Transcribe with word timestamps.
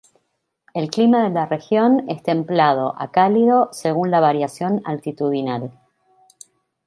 El 0.73 0.89
clima 0.89 1.21
de 1.25 1.29
la 1.29 1.45
región 1.45 2.05
es 2.09 2.23
templado 2.23 2.95
a 2.99 3.11
cálido 3.11 3.69
según 3.71 4.09
la 4.09 4.19
variación 4.19 4.81
altitudinal. 4.83 5.79